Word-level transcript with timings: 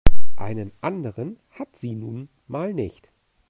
Einen 0.35 0.71
anderen 0.81 1.37
hat 1.51 1.75
sie 1.75 1.93
nun 1.93 2.27
mal 2.47 2.73
nicht. 2.73 3.11